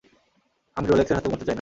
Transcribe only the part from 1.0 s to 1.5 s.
হাতে মরতে চাই না।